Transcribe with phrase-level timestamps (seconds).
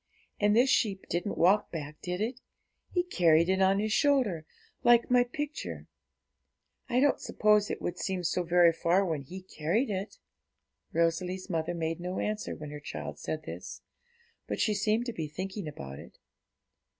[0.39, 2.41] And this sheep didn't walk back; did it?
[2.89, 4.47] He carried it on His shoulder,
[4.83, 5.85] like my picture;
[6.89, 10.17] I don't suppose it would seem so very far when He carried it.'
[10.91, 13.83] Rosalie's mother made no answer when her child said this,
[14.47, 16.17] but she seemed to be thinking about it.